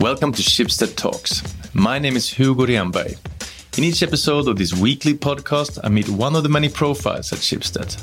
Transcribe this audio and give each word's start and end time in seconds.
Welcome 0.00 0.32
to 0.32 0.42
Schibsted 0.42 0.96
Talks. 0.96 1.42
My 1.74 1.98
name 1.98 2.16
is 2.16 2.26
Hugo 2.26 2.64
Renberg. 2.64 3.18
In 3.76 3.84
each 3.84 4.02
episode 4.02 4.48
of 4.48 4.56
this 4.56 4.72
weekly 4.72 5.12
podcast, 5.12 5.78
I 5.84 5.90
meet 5.90 6.08
one 6.08 6.34
of 6.34 6.42
the 6.42 6.48
many 6.48 6.70
profiles 6.70 7.34
at 7.34 7.40
Schibsted. 7.40 8.00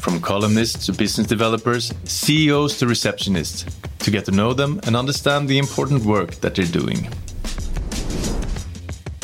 From 0.00 0.20
columnists 0.20 0.86
to 0.86 0.92
business 0.92 1.28
developers, 1.28 1.94
CEOs 2.02 2.80
to 2.80 2.86
receptionists, 2.86 3.64
to 4.00 4.10
get 4.10 4.24
to 4.24 4.32
know 4.32 4.54
them 4.54 4.80
and 4.88 4.96
understand 4.96 5.46
the 5.46 5.58
important 5.58 6.04
work 6.04 6.34
that 6.40 6.56
they're 6.56 6.66
doing. 6.66 7.08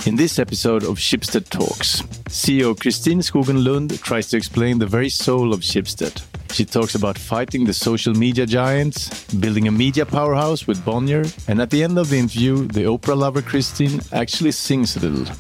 In 0.07 0.15
this 0.15 0.39
episode 0.39 0.85
of 0.85 0.99
Schibsted 0.99 1.49
Talks, 1.49 2.03
CEO 2.31 2.79
Christine 2.79 3.19
Skogen 3.19 3.65
Lund 3.65 4.01
tries 4.01 4.29
to 4.29 4.37
explain 4.37 4.79
the 4.79 4.87
very 4.87 5.09
soul 5.09 5.53
of 5.53 5.63
Schibsted. 5.63 6.23
She 6.53 6.67
talks 6.67 6.95
about 6.95 7.17
fighting 7.17 7.65
the 7.65 7.73
social 7.73 8.13
media 8.13 8.45
giants, 8.45 9.25
building 9.33 9.69
a 9.69 9.73
media 9.73 10.05
powerhouse 10.05 10.67
with 10.67 10.85
Bonnier, 10.85 11.25
and 11.49 11.63
at 11.63 11.71
the 11.71 11.83
end 11.83 11.99
of 11.99 12.11
the 12.11 12.19
interview, 12.19 12.67
the 12.67 12.87
opera 12.87 13.15
lover 13.15 13.41
Christine 13.41 14.03
actually 14.13 14.53
sings 14.53 14.95
a 14.97 15.01
little. 15.01 15.35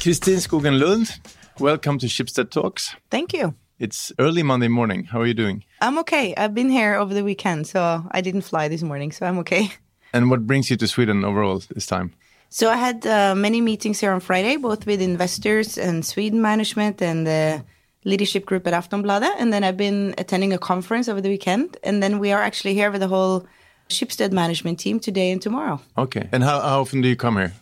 Christine 0.00 0.38
Skogen 0.38 0.80
Lund, 0.80 1.20
welcome 1.60 1.98
to 1.98 2.06
Schibsted 2.06 2.50
Talks. 2.50 2.96
Thank 3.10 3.34
you. 3.34 3.54
It's 3.78 4.10
early 4.18 4.42
Monday 4.42 4.68
morning. 4.68 5.04
How 5.04 5.20
are 5.20 5.26
you 5.26 5.34
doing? 5.34 5.64
I'm 5.82 5.98
okay. 5.98 6.34
I've 6.34 6.54
been 6.54 6.70
here 6.70 6.94
over 6.94 7.12
the 7.12 7.22
weekend, 7.22 7.66
so 7.66 8.06
I 8.10 8.22
didn't 8.22 8.42
fly 8.42 8.68
this 8.68 8.82
morning, 8.82 9.12
so 9.12 9.26
I'm 9.26 9.38
okay. 9.40 9.70
And 10.14 10.30
what 10.30 10.46
brings 10.46 10.70
you 10.70 10.78
to 10.78 10.88
Sweden 10.88 11.24
overall 11.26 11.62
this 11.74 11.86
time? 11.86 12.14
So 12.48 12.70
I 12.70 12.76
had 12.76 13.06
uh, 13.06 13.34
many 13.34 13.60
meetings 13.60 14.00
here 14.00 14.12
on 14.12 14.20
Friday, 14.20 14.56
both 14.56 14.86
with 14.86 15.02
investors 15.02 15.76
and 15.76 16.04
Sweden 16.04 16.40
management 16.40 17.02
and 17.02 17.26
the 17.26 17.64
leadership 18.04 18.44
group 18.46 18.66
at 18.66 18.74
Aftonbladet. 18.74 19.34
And 19.38 19.52
then 19.52 19.64
I've 19.64 19.76
been 19.76 20.14
attending 20.18 20.52
a 20.52 20.58
conference 20.58 21.08
over 21.08 21.20
the 21.20 21.28
weekend. 21.28 21.76
And 21.82 22.02
then 22.02 22.18
we 22.18 22.32
are 22.32 22.42
actually 22.42 22.74
here 22.74 22.90
with 22.90 23.00
the 23.00 23.08
whole 23.08 23.46
Schibsted 23.88 24.32
management 24.32 24.78
team 24.78 25.00
today 25.00 25.30
and 25.30 25.40
tomorrow. 25.42 25.80
Okay. 25.96 26.28
And 26.32 26.42
how, 26.42 26.60
how 26.60 26.80
often 26.80 27.00
do 27.02 27.08
you 27.08 27.16
come 27.16 27.36
here? 27.36 27.52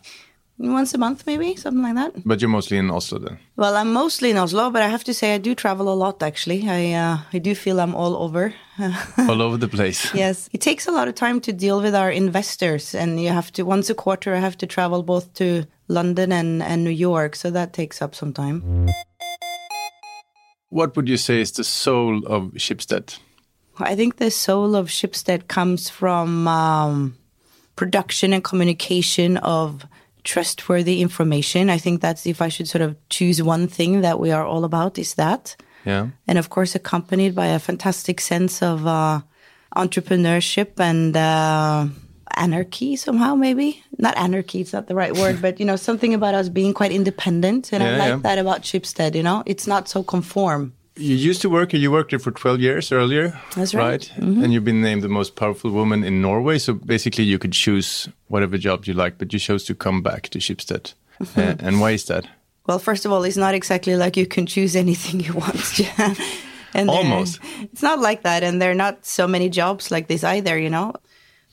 Once 0.57 0.93
a 0.93 0.97
month, 0.99 1.25
maybe, 1.25 1.55
something 1.55 1.81
like 1.81 1.95
that. 1.95 2.13
But 2.23 2.39
you're 2.39 2.49
mostly 2.49 2.77
in 2.77 2.91
Oslo 2.91 3.17
then? 3.17 3.39
Well, 3.55 3.75
I'm 3.75 3.91
mostly 3.91 4.29
in 4.29 4.37
Oslo, 4.37 4.69
but 4.69 4.83
I 4.83 4.89
have 4.89 5.03
to 5.05 5.13
say 5.13 5.33
I 5.33 5.39
do 5.39 5.55
travel 5.55 5.91
a 5.91 5.95
lot, 5.95 6.21
actually. 6.21 6.69
I, 6.69 6.93
uh, 6.93 7.17
I 7.33 7.39
do 7.39 7.55
feel 7.55 7.79
I'm 7.79 7.95
all 7.95 8.15
over. 8.15 8.53
All 9.17 9.41
over 9.41 9.57
the 9.57 9.67
place. 9.67 10.13
Yes, 10.15 10.49
it 10.53 10.61
takes 10.61 10.87
a 10.87 10.91
lot 10.91 11.07
of 11.07 11.15
time 11.15 11.39
to 11.41 11.53
deal 11.53 11.81
with 11.81 11.95
our 11.95 12.11
investors, 12.11 12.95
and 12.95 13.19
you 13.19 13.29
have 13.29 13.51
to 13.53 13.63
once 13.63 13.89
a 13.89 13.95
quarter. 13.95 14.33
I 14.35 14.39
have 14.39 14.57
to 14.57 14.67
travel 14.67 15.03
both 15.03 15.33
to 15.35 15.65
London 15.87 16.31
and, 16.31 16.63
and 16.63 16.83
New 16.83 16.91
York, 16.91 17.35
so 17.35 17.51
that 17.51 17.73
takes 17.73 18.01
up 18.01 18.15
some 18.15 18.33
time. 18.33 18.87
What 20.71 20.95
would 20.95 21.09
you 21.09 21.17
say 21.17 21.41
is 21.41 21.51
the 21.51 21.65
soul 21.65 22.25
of 22.25 22.53
Schibsted? 22.53 23.19
I 23.77 23.93
think 23.95 24.15
the 24.15 24.31
soul 24.31 24.75
of 24.75 24.87
Schibsted 24.87 25.47
comes 25.47 25.89
from 25.89 26.47
um, 26.47 27.17
production 27.75 28.31
and 28.31 28.41
communication 28.41 29.35
of 29.37 29.85
trustworthy 30.23 31.01
information. 31.01 31.69
I 31.69 31.77
think 31.77 31.99
that's 31.99 32.25
if 32.25 32.41
I 32.41 32.47
should 32.47 32.69
sort 32.69 32.81
of 32.81 32.95
choose 33.09 33.43
one 33.43 33.67
thing 33.67 33.99
that 34.01 34.17
we 34.17 34.31
are 34.31 34.45
all 34.45 34.63
about 34.63 34.97
is 34.97 35.15
that. 35.15 35.57
Yeah. 35.85 36.07
And 36.25 36.37
of 36.37 36.49
course, 36.49 36.73
accompanied 36.73 37.35
by 37.35 37.47
a 37.47 37.59
fantastic 37.59 38.21
sense 38.21 38.61
of 38.61 38.87
uh, 38.87 39.21
entrepreneurship 39.75 40.79
and 40.79 41.17
uh, 41.17 41.87
anarchy 42.37 42.95
somehow, 42.95 43.35
maybe. 43.35 43.83
Not 43.97 44.17
anarchy, 44.17 44.61
it's 44.61 44.73
not 44.73 44.87
the 44.87 44.95
right 44.95 45.15
word, 45.15 45.41
but, 45.41 45.59
you 45.59 45.65
know, 45.65 45.75
something 45.75 46.13
about 46.13 46.33
us 46.33 46.49
being 46.49 46.73
quite 46.73 46.91
independent. 46.91 47.71
And 47.73 47.83
I 47.83 47.97
like 47.97 48.09
yeah. 48.09 48.15
that 48.17 48.37
about 48.37 48.61
Schibsted, 48.61 49.15
you 49.15 49.23
know? 49.23 49.43
It's 49.45 49.67
not 49.67 49.87
so 49.87 50.03
conform. 50.03 50.73
You 50.97 51.15
used 51.15 51.41
to 51.41 51.49
work, 51.49 51.71
here, 51.71 51.79
you 51.79 51.89
worked 51.89 52.09
there 52.09 52.19
for 52.19 52.31
12 52.31 52.59
years 52.59 52.91
earlier. 52.91 53.39
That's 53.55 53.73
right. 53.73 54.01
Mm-hmm. 54.17 54.43
And 54.43 54.53
you've 54.53 54.65
been 54.65 54.81
named 54.81 55.03
the 55.03 55.09
most 55.09 55.35
powerful 55.35 55.71
woman 55.71 56.03
in 56.03 56.21
Norway. 56.21 56.59
So 56.59 56.73
basically, 56.73 57.23
you 57.23 57.39
could 57.39 57.53
choose 57.53 58.09
whatever 58.27 58.57
job 58.57 58.85
you 58.85 58.93
like, 58.93 59.17
but 59.17 59.31
you 59.31 59.39
chose 59.39 59.63
to 59.65 59.75
come 59.75 60.01
back 60.01 60.29
to. 60.29 60.39
Mm-hmm. 60.39 61.39
Uh, 61.39 61.55
and 61.59 61.79
why 61.79 61.91
is 61.91 62.05
that? 62.05 62.27
Well, 62.67 62.77
first 62.77 63.05
of 63.05 63.11
all, 63.11 63.23
it's 63.23 63.37
not 63.37 63.53
exactly 63.53 63.95
like 63.95 64.17
you 64.17 64.27
can 64.27 64.45
choose 64.45 64.75
anything 64.75 65.21
you 65.21 65.33
want. 65.33 65.79
and 66.73 66.89
Almost. 66.89 67.39
It's 67.61 67.81
not 67.81 67.99
like 67.99 68.23
that. 68.23 68.43
And 68.43 68.61
there 68.61 68.71
are 68.71 68.75
not 68.75 69.05
so 69.05 69.27
many 69.27 69.49
jobs 69.49 69.91
like 69.91 70.07
this 70.07 70.23
either, 70.23 70.57
you 70.59 70.69
know? 70.69 70.93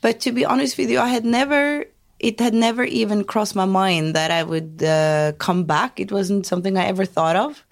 But 0.01 0.19
to 0.21 0.31
be 0.31 0.45
honest 0.45 0.77
with 0.77 0.89
you, 0.89 0.99
I 0.99 1.07
had 1.07 1.25
never, 1.25 1.85
it 2.19 2.39
had 2.39 2.53
never 2.53 2.83
even 2.83 3.23
crossed 3.23 3.55
my 3.55 3.65
mind 3.65 4.15
that 4.15 4.31
I 4.31 4.43
would 4.43 4.83
uh, 4.83 5.33
come 5.37 5.63
back. 5.65 5.99
It 5.99 6.11
wasn't 6.11 6.45
something 6.45 6.77
I 6.77 6.85
ever 6.85 7.05
thought 7.05 7.35
of. 7.35 7.65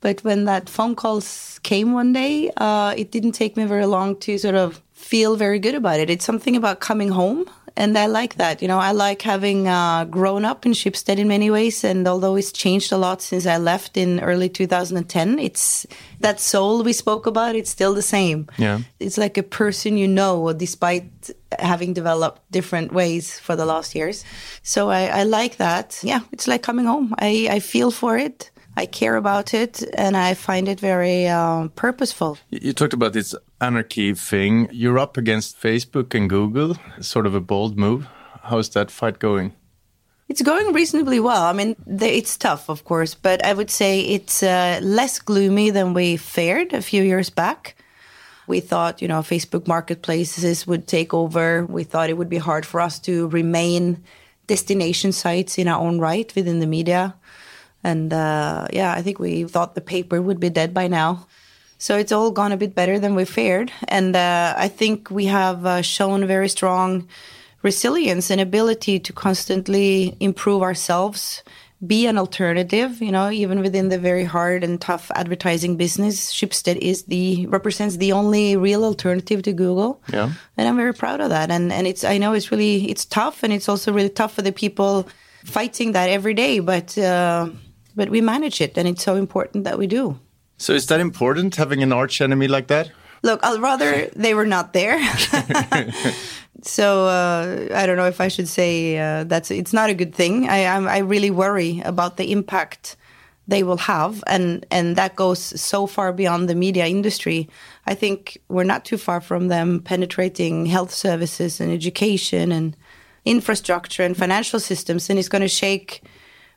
But 0.00 0.22
when 0.22 0.44
that 0.44 0.68
phone 0.68 0.94
call 0.94 1.22
came 1.62 1.92
one 1.92 2.12
day, 2.12 2.50
uh, 2.58 2.94
it 2.96 3.10
didn't 3.10 3.32
take 3.32 3.56
me 3.56 3.64
very 3.64 3.86
long 3.86 4.16
to 4.20 4.36
sort 4.36 4.54
of 4.54 4.82
feel 4.92 5.36
very 5.36 5.58
good 5.58 5.74
about 5.74 5.98
it. 5.98 6.10
It's 6.10 6.24
something 6.24 6.56
about 6.56 6.80
coming 6.80 7.08
home. 7.08 7.48
And 7.76 7.98
I 7.98 8.06
like 8.06 8.36
that. 8.36 8.62
You 8.62 8.68
know, 8.68 8.78
I 8.78 8.92
like 8.92 9.22
having 9.22 9.66
uh, 9.66 10.04
grown 10.04 10.44
up 10.44 10.64
in 10.64 10.72
Schibsted 10.72 11.18
in 11.18 11.26
many 11.26 11.50
ways. 11.50 11.82
And 11.82 12.06
although 12.06 12.36
it's 12.36 12.52
changed 12.52 12.92
a 12.92 12.96
lot 12.96 13.20
since 13.20 13.46
I 13.46 13.58
left 13.58 13.96
in 13.96 14.20
early 14.20 14.48
2010, 14.48 15.38
it's 15.40 15.84
that 16.20 16.38
soul 16.38 16.84
we 16.84 16.92
spoke 16.92 17.26
about, 17.26 17.56
it's 17.56 17.70
still 17.70 17.92
the 17.92 18.02
same. 18.02 18.48
Yeah. 18.58 18.80
It's 19.00 19.18
like 19.18 19.36
a 19.36 19.42
person 19.42 19.96
you 19.96 20.06
know, 20.06 20.52
despite 20.52 21.30
having 21.58 21.94
developed 21.94 22.42
different 22.52 22.92
ways 22.92 23.40
for 23.40 23.56
the 23.56 23.66
last 23.66 23.94
years. 23.94 24.24
So 24.62 24.90
I, 24.90 25.06
I 25.06 25.22
like 25.24 25.56
that. 25.56 25.98
Yeah, 26.02 26.20
it's 26.32 26.46
like 26.46 26.62
coming 26.62 26.86
home. 26.86 27.14
I, 27.18 27.48
I 27.50 27.60
feel 27.60 27.90
for 27.90 28.16
it. 28.16 28.50
I 28.76 28.86
care 28.86 29.16
about 29.16 29.54
it, 29.54 29.82
and 29.94 30.16
I 30.16 30.34
find 30.34 30.68
it 30.68 30.80
very 30.80 31.28
uh, 31.28 31.68
purposeful. 31.76 32.38
You 32.50 32.72
talked 32.72 32.92
about 32.92 33.12
this 33.12 33.34
anarchy 33.60 34.14
thing. 34.14 34.68
You're 34.72 34.98
up 34.98 35.16
against 35.16 35.60
Facebook 35.60 36.14
and 36.14 36.28
Google, 36.28 36.76
sort 37.00 37.26
of 37.26 37.34
a 37.34 37.40
bold 37.40 37.78
move. 37.78 38.08
How's 38.42 38.68
that 38.70 38.90
fight 38.90 39.18
going? 39.18 39.52
It's 40.28 40.42
going 40.42 40.72
reasonably 40.72 41.20
well. 41.20 41.42
I 41.42 41.52
mean, 41.52 41.76
it's 41.86 42.36
tough, 42.36 42.68
of 42.68 42.84
course, 42.84 43.14
but 43.14 43.44
I 43.44 43.52
would 43.52 43.70
say 43.70 44.00
it's 44.00 44.42
uh, 44.42 44.80
less 44.82 45.18
gloomy 45.18 45.70
than 45.70 45.94
we 45.94 46.16
feared 46.16 46.72
a 46.72 46.82
few 46.82 47.02
years 47.02 47.30
back. 47.30 47.76
We 48.46 48.60
thought, 48.60 49.00
you 49.00 49.08
know, 49.08 49.20
Facebook 49.20 49.66
marketplaces 49.66 50.66
would 50.66 50.86
take 50.86 51.14
over. 51.14 51.64
We 51.66 51.84
thought 51.84 52.10
it 52.10 52.16
would 52.16 52.28
be 52.28 52.38
hard 52.38 52.66
for 52.66 52.80
us 52.80 52.98
to 53.00 53.28
remain 53.28 54.02
destination 54.46 55.12
sites 55.12 55.58
in 55.58 55.68
our 55.68 55.80
own 55.80 55.98
right 55.98 56.34
within 56.34 56.60
the 56.60 56.66
media. 56.66 57.14
And 57.84 58.12
uh, 58.12 58.66
yeah, 58.72 58.92
I 58.92 59.02
think 59.02 59.18
we 59.18 59.44
thought 59.44 59.74
the 59.74 59.80
paper 59.80 60.20
would 60.20 60.40
be 60.40 60.50
dead 60.50 60.72
by 60.72 60.88
now. 60.88 61.26
So 61.78 61.98
it's 61.98 62.12
all 62.12 62.30
gone 62.30 62.50
a 62.50 62.56
bit 62.56 62.74
better 62.74 62.98
than 62.98 63.14
we 63.14 63.26
feared. 63.26 63.70
And 63.88 64.16
uh, 64.16 64.54
I 64.56 64.68
think 64.68 65.10
we 65.10 65.26
have 65.26 65.66
uh, 65.66 65.82
shown 65.82 66.26
very 66.26 66.48
strong 66.48 67.06
resilience 67.62 68.30
and 68.30 68.40
ability 68.40 69.00
to 69.00 69.12
constantly 69.12 70.16
improve 70.20 70.62
ourselves, 70.62 71.42
be 71.86 72.06
an 72.06 72.16
alternative, 72.16 73.02
you 73.02 73.12
know, 73.12 73.30
even 73.30 73.60
within 73.60 73.90
the 73.90 73.98
very 73.98 74.24
hard 74.24 74.64
and 74.64 74.80
tough 74.80 75.10
advertising 75.14 75.76
business. 75.76 76.32
Schibsted 76.32 76.76
is 76.76 77.02
the 77.04 77.46
represents 77.48 77.96
the 77.96 78.12
only 78.12 78.56
real 78.56 78.84
alternative 78.84 79.42
to 79.42 79.52
Google. 79.52 80.00
Yeah. 80.10 80.32
And 80.56 80.68
I'm 80.68 80.76
very 80.76 80.94
proud 80.94 81.20
of 81.20 81.30
that. 81.30 81.50
And 81.50 81.70
and 81.72 81.86
it's 81.86 82.04
I 82.04 82.16
know 82.16 82.32
it's 82.32 82.50
really 82.50 82.90
it's 82.90 83.04
tough 83.04 83.42
and 83.42 83.52
it's 83.52 83.68
also 83.68 83.92
really 83.92 84.08
tough 84.08 84.34
for 84.34 84.42
the 84.42 84.52
people 84.52 85.06
fighting 85.44 85.92
that 85.92 86.08
every 86.08 86.34
day, 86.34 86.60
but 86.60 86.96
uh, 86.96 87.48
but 87.96 88.08
we 88.08 88.20
manage 88.20 88.60
it 88.60 88.76
and 88.76 88.88
it's 88.88 89.02
so 89.02 89.16
important 89.16 89.64
that 89.64 89.78
we 89.78 89.86
do. 89.86 90.18
So 90.56 90.72
is 90.72 90.86
that 90.86 91.00
important, 91.00 91.56
having 91.56 91.82
an 91.82 91.92
arch 91.92 92.20
enemy 92.20 92.48
like 92.48 92.68
that? 92.68 92.90
Look, 93.22 93.40
I'd 93.42 93.60
rather 93.60 94.10
they 94.14 94.34
were 94.34 94.46
not 94.46 94.72
there. 94.72 95.02
so 96.62 97.06
uh, 97.06 97.68
I 97.74 97.86
don't 97.86 97.96
know 97.96 98.06
if 98.06 98.20
I 98.20 98.28
should 98.28 98.48
say 98.48 98.98
uh, 98.98 99.24
that's 99.24 99.50
it's 99.50 99.72
not 99.72 99.90
a 99.90 99.94
good 99.94 100.14
thing. 100.14 100.48
I 100.48 100.66
I'm, 100.66 100.86
I 100.86 100.98
really 100.98 101.30
worry 101.30 101.80
about 101.84 102.18
the 102.18 102.30
impact 102.32 102.96
they 103.48 103.62
will 103.62 103.78
have, 103.78 104.22
and 104.26 104.66
and 104.70 104.96
that 104.96 105.16
goes 105.16 105.40
so 105.40 105.86
far 105.86 106.12
beyond 106.12 106.48
the 106.48 106.54
media 106.54 106.86
industry. 106.86 107.48
I 107.86 107.94
think 107.94 108.38
we're 108.48 108.64
not 108.64 108.84
too 108.84 108.98
far 108.98 109.22
from 109.22 109.48
them 109.48 109.80
penetrating 109.80 110.66
health 110.66 110.92
services 110.92 111.60
and 111.60 111.72
education 111.72 112.52
and 112.52 112.76
infrastructure 113.24 114.02
and 114.02 114.14
financial 114.16 114.60
systems, 114.60 115.08
and 115.08 115.18
it's 115.18 115.30
going 115.30 115.42
to 115.42 115.48
shake 115.48 116.02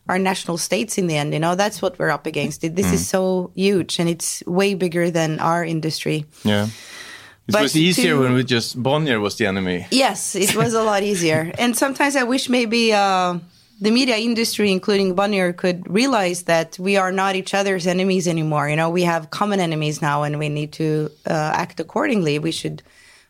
our 0.09 0.19
national 0.19 0.57
states 0.57 0.97
in 0.97 1.07
the 1.07 1.17
end. 1.17 1.33
You 1.33 1.39
know, 1.39 1.55
that's 1.55 1.81
what 1.81 1.97
we're 1.99 2.09
up 2.11 2.25
against. 2.25 2.61
This 2.61 2.91
is 2.93 3.07
so 3.07 3.51
huge, 3.55 3.99
and 3.99 4.09
it's 4.09 4.43
way 4.45 4.73
bigger 4.75 5.11
than 5.11 5.39
our 5.39 5.63
industry. 5.65 6.25
Yeah. 6.43 6.67
It 7.47 7.53
But 7.53 7.61
was 7.61 7.75
easier 7.75 8.15
to- 8.15 8.19
when 8.21 8.33
we 8.33 8.43
just 8.43 8.81
Bonnier 8.81 9.19
was 9.19 9.35
the 9.37 9.45
enemy. 9.47 9.85
Yes, 9.91 10.35
it 10.35 10.53
was 10.55 10.73
a 10.73 10.83
lot 10.83 11.01
easier. 11.03 11.51
And 11.59 11.77
sometimes 11.77 12.15
I 12.15 12.23
wish 12.23 12.49
maybe 12.49 12.91
uh, 12.93 13.39
the 13.79 13.91
media 13.91 14.17
industry, 14.17 14.69
including 14.71 15.15
Bonnier, 15.15 15.53
could 15.53 15.89
realize 15.89 16.43
that 16.43 16.77
we 16.79 16.97
are 16.97 17.11
not 17.11 17.35
each 17.35 17.53
other's 17.53 17.87
enemies 17.87 18.27
anymore. 18.27 18.67
You 18.69 18.75
know, 18.75 18.89
we 18.89 19.03
have 19.03 19.29
common 19.29 19.59
enemies 19.59 20.01
now, 20.01 20.23
and 20.23 20.37
we 20.39 20.49
need 20.49 20.71
to 20.73 21.09
uh, 21.25 21.51
act 21.63 21.79
accordingly. 21.79 22.37
We 22.39 22.51
should 22.51 22.81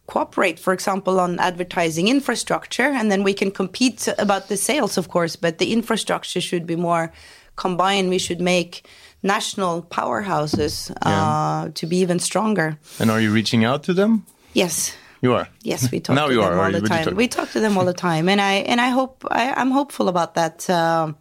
cooperate, 0.07 0.57
for 0.59 0.73
example, 0.73 1.19
on 1.19 1.39
advertising 1.39 2.07
infrastructure, 2.07 2.89
and 2.99 3.11
then 3.11 3.23
we 3.23 3.33
can 3.33 3.51
compete 3.51 4.07
about 4.17 4.47
the 4.47 4.57
sales, 4.57 4.97
of 4.97 5.07
course. 5.09 5.35
But 5.35 5.57
the 5.57 5.71
infrastructure 5.73 6.41
should 6.41 6.65
be 6.65 6.75
more 6.75 7.11
combined. 7.55 8.09
We 8.09 8.17
should 8.19 8.41
make 8.41 8.87
national 9.23 9.83
powerhouses 9.83 10.91
uh, 11.01 11.69
to 11.73 11.85
be 11.87 11.97
even 11.97 12.19
stronger. 12.19 12.77
And 12.99 13.11
are 13.11 13.19
you 13.21 13.31
reaching 13.33 13.65
out 13.65 13.83
to 13.83 13.93
them? 13.93 14.23
Yes, 14.53 14.95
You 15.21 15.33
are. 15.33 15.47
Yes, 15.63 15.91
we 15.91 15.99
talk 15.99 16.15
now 16.19 16.27
to 16.27 16.33
you 16.33 16.41
them 16.41 16.53
are, 16.53 16.59
all 16.59 16.65
or 16.67 16.71
the 16.71 16.79
you 16.79 16.87
time. 16.87 17.03
talk- 17.05 17.17
We 17.17 17.27
talk 17.27 17.49
to 17.51 17.59
them 17.59 17.77
all 17.77 17.85
the 17.85 17.93
time, 17.93 18.29
and 18.29 18.39
I 18.39 18.53
and 18.71 18.79
I 18.79 18.89
hope 18.89 19.25
I, 19.31 19.51
I'm 19.61 19.71
hopeful 19.71 20.07
about 20.07 20.33
that. 20.35 20.69
Um, 20.69 21.15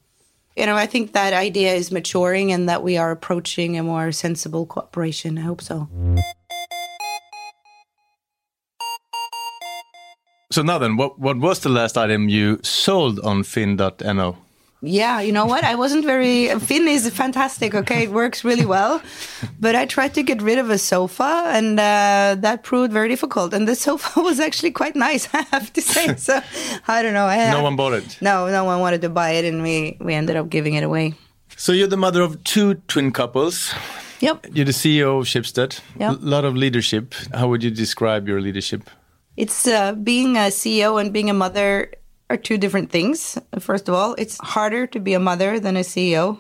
you 0.57 0.65
know, 0.67 0.77
I 0.77 0.87
think 0.87 1.13
that 1.13 1.33
idea 1.33 1.75
is 1.75 1.91
maturing, 1.91 2.53
and 2.53 2.69
that 2.69 2.83
we 2.83 2.99
are 2.99 3.11
approaching 3.11 3.79
a 3.79 3.83
more 3.83 4.13
sensible 4.13 4.65
cooperation. 4.67 5.39
I 5.39 5.43
hope 5.43 5.61
so. 5.63 5.89
So 10.57 10.63
now 10.63 10.79
then, 10.79 10.97
what 10.97 11.19
what 11.19 11.37
was 11.37 11.61
the 11.61 11.69
last 11.69 11.99
item 11.99 12.31
you 12.31 12.59
sold 12.63 13.21
on 13.21 13.43
Finn.no? 13.43 14.39
Yeah, 14.81 15.21
you 15.21 15.31
know 15.31 15.45
what? 15.45 15.65
I 15.65 15.75
wasn't 15.75 16.07
very. 16.07 16.49
Finn 16.61 16.89
is 16.89 17.07
fantastic. 17.11 17.75
Okay, 17.75 18.05
it 18.05 18.11
works 18.11 18.43
really 18.43 18.65
well, 18.65 19.03
but 19.61 19.75
I 19.75 19.85
tried 19.85 20.15
to 20.15 20.23
get 20.23 20.41
rid 20.41 20.57
of 20.57 20.71
a 20.71 20.79
sofa, 20.79 21.43
and 21.49 21.79
uh, 21.79 22.37
that 22.41 22.63
proved 22.63 22.91
very 22.91 23.11
difficult. 23.11 23.53
And 23.53 23.69
the 23.69 23.75
sofa 23.75 24.23
was 24.29 24.41
actually 24.41 24.71
quite 24.71 24.97
nice, 24.97 25.29
I 25.35 25.43
have 25.53 25.71
to 25.75 25.83
say. 25.83 26.17
So 26.17 26.41
I 26.89 27.03
don't 27.03 27.13
know. 27.13 27.27
I 27.27 27.51
No 27.51 27.63
one 27.63 27.77
bought 27.77 27.93
it. 27.93 28.17
No, 28.23 28.49
no 28.49 28.65
one 28.65 28.81
wanted 28.81 29.03
to 29.03 29.11
buy 29.11 29.33
it, 29.33 29.45
and 29.45 29.63
we 29.63 29.99
we 30.01 30.15
ended 30.15 30.37
up 30.37 30.49
giving 30.49 30.73
it 30.73 30.85
away. 30.85 31.13
So 31.57 31.73
you're 31.73 31.91
the 31.91 31.99
mother 31.99 32.23
of 32.23 32.43
two 32.45 32.77
twin 32.89 33.13
couples. 33.13 33.75
Yep. 34.21 34.47
You're 34.55 34.65
the 34.65 34.73
CEO 34.73 35.19
of 35.21 35.27
Schibsted. 35.27 35.81
Yeah. 36.01 36.13
A 36.13 36.17
lot 36.25 36.47
of 36.47 36.55
leadership. 36.57 37.15
How 37.35 37.47
would 37.49 37.63
you 37.63 37.71
describe 37.71 38.27
your 38.27 38.41
leadership? 38.41 38.89
It's 39.37 39.67
uh, 39.67 39.93
being 39.93 40.37
a 40.37 40.51
CEO 40.51 41.01
and 41.01 41.13
being 41.13 41.31
a 41.31 41.35
mother 41.35 41.93
are 42.29 42.37
two 42.37 42.59
different 42.59 42.91
things. 42.91 43.39
First 43.59 43.89
of 43.89 43.95
all, 43.95 44.15
it's 44.19 44.39
harder 44.39 44.87
to 44.89 44.99
be 44.99 45.15
a 45.15 45.21
mother 45.21 45.61
than 45.61 45.77
a 45.77 45.81
CEO. 45.81 46.39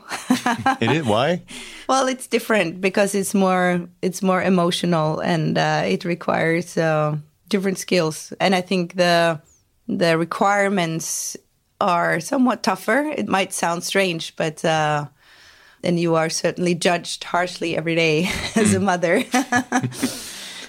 it 0.80 0.90
is 0.90 1.06
why? 1.06 1.42
well, 1.88 2.08
it's 2.08 2.26
different 2.26 2.80
because 2.80 3.14
it's 3.14 3.34
more 3.34 3.88
it's 4.02 4.22
more 4.22 4.42
emotional 4.42 5.20
and 5.20 5.58
uh, 5.58 5.82
it 5.86 6.04
requires 6.04 6.76
uh, 6.76 7.16
different 7.48 7.78
skills. 7.78 8.32
And 8.40 8.54
I 8.54 8.60
think 8.60 8.96
the 8.96 9.40
the 9.86 10.18
requirements 10.18 11.36
are 11.80 12.18
somewhat 12.20 12.62
tougher. 12.62 13.12
It 13.16 13.28
might 13.28 13.52
sound 13.52 13.84
strange, 13.84 14.34
but 14.36 14.64
uh, 14.64 15.06
and 15.84 16.00
you 16.00 16.16
are 16.16 16.30
certainly 16.30 16.74
judged 16.74 17.22
harshly 17.24 17.76
every 17.76 17.94
day 17.94 18.28
as 18.56 18.74
a 18.74 18.80
mother. 18.80 19.22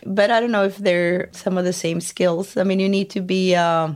but 0.07 0.31
I 0.31 0.39
don't 0.39 0.51
know 0.51 0.63
if 0.63 0.77
they're 0.77 1.29
some 1.31 1.57
of 1.57 1.65
the 1.65 1.73
same 1.73 2.01
skills. 2.01 2.57
I 2.57 2.63
mean, 2.63 2.79
you 2.79 2.89
need 2.89 3.09
to 3.11 3.21
be 3.21 3.55
uh, 3.55 3.93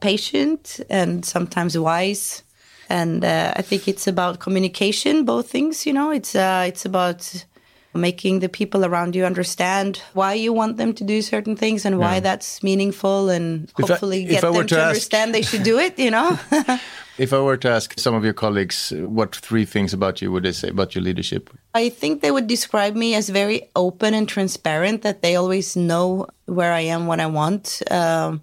patient 0.00 0.80
and 0.88 1.24
sometimes 1.24 1.78
wise, 1.78 2.42
and 2.88 3.24
uh, 3.24 3.52
I 3.56 3.62
think 3.62 3.86
it's 3.86 4.06
about 4.06 4.40
communication. 4.40 5.24
Both 5.24 5.50
things, 5.50 5.86
you 5.86 5.92
know, 5.92 6.10
it's 6.10 6.34
uh, 6.34 6.64
it's 6.66 6.84
about 6.84 7.44
making 7.94 8.40
the 8.40 8.48
people 8.48 8.84
around 8.84 9.14
you 9.14 9.24
understand 9.26 10.00
why 10.14 10.32
you 10.34 10.52
want 10.52 10.76
them 10.76 10.92
to 10.94 11.04
do 11.04 11.20
certain 11.22 11.56
things 11.56 11.84
and 11.84 11.98
why 11.98 12.14
Yeah. 12.14 12.20
that's 12.20 12.62
meaningful, 12.62 13.28
and 13.30 13.68
If 13.78 13.88
hopefully 13.88 14.24
if 14.24 14.30
get 14.30 14.44
I 14.44 14.50
them 14.52 14.66
to 14.66 14.74
to 14.74 14.80
ask- 14.80 14.88
understand 14.88 15.34
they 15.34 15.42
should 15.42 15.62
do 15.62 15.78
it. 15.78 15.98
You 15.98 16.10
know. 16.10 16.38
If 17.18 17.32
I 17.34 17.38
were 17.40 17.58
to 17.58 17.68
ask 17.68 17.98
some 18.00 18.14
of 18.16 18.24
your 18.24 18.32
colleagues 18.32 18.90
uh, 18.90 19.06
what 19.06 19.36
three 19.36 19.66
things 19.66 19.92
about 19.92 20.22
you 20.22 20.32
would 20.32 20.44
they 20.44 20.52
say 20.52 20.68
about 20.70 20.94
your 20.94 21.04
leadership? 21.04 21.50
I 21.74 21.90
think 21.90 22.22
they 22.22 22.30
would 22.30 22.46
describe 22.46 22.96
me 22.96 23.14
as 23.14 23.28
very 23.28 23.68
open 23.76 24.14
and 24.14 24.26
transparent, 24.26 25.02
that 25.02 25.20
they 25.20 25.36
always 25.36 25.76
know 25.76 26.26
where 26.46 26.72
I 26.72 26.80
am, 26.80 27.06
what 27.06 27.20
I 27.20 27.26
want. 27.26 27.82
Um, 27.90 28.40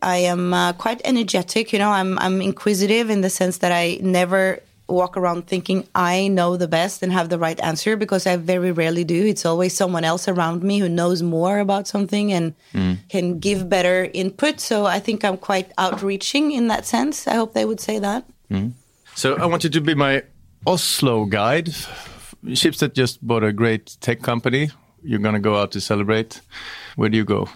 I 0.00 0.18
am 0.18 0.54
uh, 0.54 0.72
quite 0.74 1.00
energetic, 1.04 1.72
you 1.72 1.78
know, 1.80 1.90
I'm, 1.90 2.16
I'm 2.20 2.40
inquisitive 2.40 3.10
in 3.10 3.22
the 3.22 3.28
sense 3.28 3.58
that 3.58 3.72
I 3.72 3.98
never 4.00 4.60
walk 4.90 5.16
around 5.16 5.46
thinking 5.46 5.86
I 5.94 6.28
know 6.28 6.56
the 6.56 6.68
best 6.68 7.02
and 7.02 7.12
have 7.12 7.28
the 7.28 7.38
right 7.38 7.58
answer 7.60 7.96
because 7.96 8.26
I 8.26 8.36
very 8.36 8.72
rarely 8.72 9.04
do. 9.04 9.26
It's 9.26 9.46
always 9.46 9.74
someone 9.76 10.04
else 10.04 10.28
around 10.28 10.62
me 10.62 10.78
who 10.78 10.88
knows 10.88 11.22
more 11.22 11.58
about 11.58 11.86
something 11.88 12.32
and 12.32 12.54
mm. 12.72 12.98
can 13.08 13.38
give 13.38 13.68
better 13.68 14.10
input. 14.12 14.60
So 14.60 14.86
I 14.86 14.98
think 14.98 15.24
I'm 15.24 15.36
quite 15.36 15.72
outreaching 15.78 16.52
in 16.52 16.68
that 16.68 16.86
sense. 16.86 17.26
I 17.26 17.34
hope 17.34 17.54
they 17.54 17.64
would 17.64 17.80
say 17.80 17.98
that. 17.98 18.24
Mm. 18.50 18.72
So 19.14 19.36
I 19.36 19.46
want 19.46 19.64
you 19.64 19.70
to 19.70 19.80
be 19.80 19.94
my 19.94 20.22
Oslo 20.66 21.24
guide. 21.24 21.68
Schibsted 22.44 22.94
just 22.94 23.24
bought 23.26 23.44
a 23.44 23.52
great 23.52 23.96
tech 24.00 24.22
company. 24.22 24.70
You're 25.02 25.18
going 25.18 25.34
to 25.34 25.40
go 25.40 25.56
out 25.56 25.72
to 25.72 25.80
celebrate. 25.80 26.40
Where 26.96 27.08
do 27.08 27.16
you 27.16 27.24
go? 27.24 27.48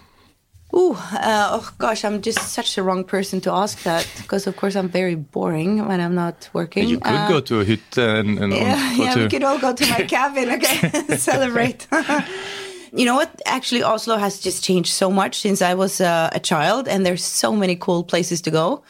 Ooh, 0.76 0.94
uh, 1.12 1.50
oh 1.52 1.70
gosh, 1.78 2.04
I'm 2.04 2.20
just 2.20 2.40
such 2.52 2.74
the 2.74 2.82
wrong 2.82 3.04
person 3.04 3.40
to 3.42 3.52
ask 3.52 3.82
that 3.84 4.08
because, 4.16 4.48
of 4.48 4.56
course, 4.56 4.74
I'm 4.74 4.88
very 4.88 5.14
boring 5.14 5.86
when 5.86 6.00
I'm 6.00 6.14
not 6.16 6.48
working. 6.52 6.88
You 6.88 6.98
could 6.98 7.12
Uh, 7.14 7.28
go 7.28 7.40
to 7.40 7.60
a 7.60 7.64
hytte 7.64 7.96
and, 7.98 8.38
and 8.40 8.52
Yeah, 8.52 8.94
yeah, 8.96 9.14
to, 9.14 9.20
we 9.22 9.28
could 9.28 9.44
all 9.44 9.58
go 9.58 9.72
to 9.72 9.86
my 9.86 10.02
cabin, 10.02 10.50
okay, 10.50 11.16
celebrate. 11.16 11.86
you 12.92 13.04
know 13.04 13.14
what? 13.14 13.40
Actually, 13.46 13.84
Oslo 13.84 14.16
has 14.16 14.40
just 14.40 14.64
changed 14.64 14.92
so 14.92 15.10
much 15.10 15.38
since 15.40 15.62
I 15.62 15.74
was 15.74 16.00
uh, 16.00 16.30
a 16.32 16.40
child, 16.40 16.88
and 16.88 17.06
there's 17.06 17.22
so 17.24 17.52
many 17.54 17.76
cool 17.76 18.02
places 18.02 18.40
to 18.42 18.50
go. 18.50 18.82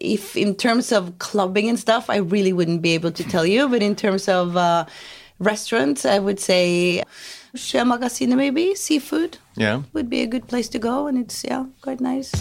If 0.00 0.36
in 0.36 0.54
terms 0.54 0.90
of 0.92 1.18
clubbing 1.18 1.68
and 1.68 1.78
stuff, 1.78 2.08
I 2.08 2.16
really 2.16 2.52
wouldn't 2.52 2.80
be 2.80 2.94
able 2.94 3.12
to 3.12 3.24
tell 3.24 3.44
you, 3.46 3.68
but 3.68 3.82
in 3.82 3.94
terms 3.94 4.28
of 4.28 4.56
uh, 4.56 4.84
restaurants, 5.38 6.04
I 6.04 6.18
would 6.18 6.40
say 6.40 7.02
Sjømagasinet 7.54 8.36
maybe 8.36 8.74
seafood 8.74 9.38
yeah. 9.56 9.82
would 9.92 10.08
be 10.08 10.22
a 10.22 10.26
good 10.26 10.46
place 10.46 10.68
to 10.70 10.78
go, 10.78 11.06
and 11.06 11.18
it's 11.18 11.44
yeah 11.44 11.64
quite 11.82 12.00
nice. 12.00 12.32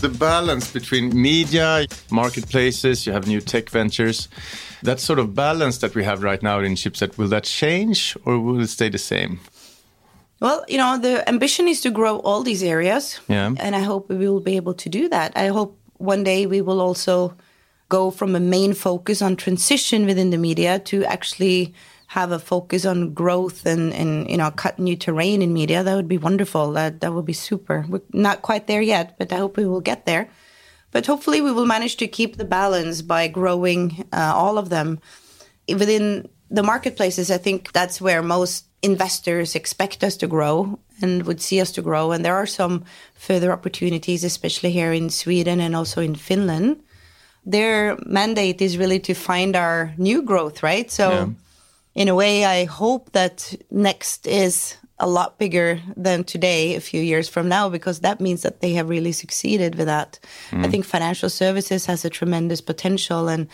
The 0.00 0.10
balance 0.10 0.70
between 0.70 1.20
media, 1.20 1.86
marketplaces, 2.10 3.06
you 3.06 3.12
have 3.12 3.26
new 3.26 3.40
tech 3.40 3.70
ventures. 3.70 4.28
That 4.82 5.00
sort 5.00 5.18
of 5.18 5.34
balance 5.34 5.78
that 5.78 5.94
we 5.94 6.04
have 6.04 6.22
right 6.22 6.42
now 6.42 6.60
in 6.60 6.74
Schibsted, 6.74 7.16
will 7.16 7.28
that 7.28 7.44
change 7.44 8.16
or 8.24 8.38
will 8.38 8.60
it 8.60 8.68
stay 8.68 8.90
the 8.90 8.98
same? 8.98 9.40
Well, 10.38 10.64
you 10.68 10.76
know, 10.76 10.98
the 10.98 11.26
ambition 11.26 11.66
is 11.66 11.80
to 11.80 11.90
grow 11.90 12.18
all 12.18 12.42
these 12.42 12.62
areas. 12.62 13.18
Yeah. 13.26 13.54
And 13.58 13.74
I 13.74 13.80
hope 13.80 14.10
we 14.10 14.28
will 14.28 14.40
be 14.40 14.56
able 14.56 14.74
to 14.74 14.88
do 14.90 15.08
that. 15.08 15.32
I 15.34 15.46
hope 15.48 15.78
one 15.96 16.22
day 16.22 16.44
we 16.46 16.60
will 16.60 16.80
also 16.80 17.34
go 17.88 18.10
from 18.10 18.34
a 18.34 18.40
main 18.40 18.74
focus 18.74 19.22
on 19.22 19.36
transition 19.36 20.06
within 20.06 20.30
the 20.30 20.38
media 20.38 20.78
to 20.80 21.04
actually 21.04 21.74
have 22.08 22.30
a 22.30 22.38
focus 22.38 22.86
on 22.86 23.12
growth 23.12 23.66
and, 23.66 23.92
and 23.92 24.30
you 24.30 24.36
know, 24.36 24.50
cut 24.50 24.78
new 24.78 24.96
terrain 24.96 25.42
in 25.42 25.52
media. 25.52 25.82
That 25.82 25.96
would 25.96 26.08
be 26.08 26.18
wonderful. 26.18 26.72
That 26.72 27.00
that 27.00 27.12
would 27.12 27.26
be 27.26 27.32
super. 27.32 27.84
We're 27.88 28.02
not 28.12 28.42
quite 28.42 28.66
there 28.66 28.82
yet, 28.82 29.18
but 29.18 29.32
I 29.32 29.38
hope 29.38 29.56
we 29.56 29.66
will 29.66 29.80
get 29.80 30.06
there. 30.06 30.28
But 30.92 31.06
hopefully 31.06 31.40
we 31.40 31.52
will 31.52 31.66
manage 31.66 31.96
to 31.96 32.06
keep 32.06 32.36
the 32.36 32.44
balance 32.44 33.02
by 33.02 33.28
growing 33.28 34.06
uh, 34.12 34.32
all 34.34 34.56
of 34.56 34.68
them 34.68 35.00
within 35.68 36.28
the 36.50 36.62
marketplaces, 36.62 37.30
I 37.30 37.38
think 37.38 37.72
that's 37.72 38.00
where 38.00 38.22
most 38.22 38.66
investors 38.82 39.54
expect 39.54 40.04
us 40.04 40.16
to 40.18 40.26
grow 40.26 40.78
and 41.02 41.26
would 41.26 41.40
see 41.40 41.60
us 41.60 41.72
to 41.72 41.82
grow. 41.82 42.12
And 42.12 42.24
there 42.24 42.36
are 42.36 42.46
some 42.46 42.84
further 43.14 43.52
opportunities, 43.52 44.22
especially 44.22 44.70
here 44.70 44.92
in 44.92 45.10
Sweden 45.10 45.60
and 45.60 45.74
also 45.74 46.00
in 46.00 46.14
Finland. 46.14 46.82
Their 47.46 47.96
mandate 48.04 48.60
is 48.60 48.76
really 48.76 48.98
to 49.00 49.14
find 49.14 49.56
our 49.56 49.92
new 49.96 50.22
growth, 50.22 50.62
right? 50.62 50.90
So, 50.90 51.10
Yeah. 51.10 51.26
in 51.94 52.08
a 52.08 52.14
way, 52.14 52.44
I 52.44 52.64
hope 52.64 53.12
that 53.12 53.54
next 53.70 54.26
is 54.26 54.74
a 54.98 55.06
lot 55.06 55.38
bigger 55.38 55.80
than 55.96 56.24
today 56.24 56.74
a 56.74 56.80
few 56.80 57.02
years 57.02 57.28
from 57.28 57.48
now 57.48 57.68
because 57.68 58.00
that 58.00 58.20
means 58.20 58.42
that 58.42 58.60
they 58.60 58.72
have 58.72 58.88
really 58.88 59.12
succeeded 59.12 59.74
with 59.74 59.86
that. 59.86 60.18
Mm-hmm. 60.50 60.64
I 60.64 60.68
think 60.68 60.84
financial 60.84 61.28
services 61.30 61.86
has 61.86 62.04
a 62.04 62.10
tremendous 62.10 62.62
potential 62.62 63.28
and 63.28 63.46